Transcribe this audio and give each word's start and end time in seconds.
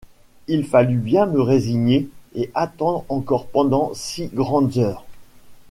Il 0.47 0.65
fallut 0.65 0.97
bien 0.97 1.27
me 1.27 1.39
résigner 1.43 2.09
et 2.33 2.49
attendre 2.55 3.05
encore 3.07 3.45
pendant 3.45 3.91
six 3.93 4.29
grandes 4.33 4.79
heures! 4.79 5.05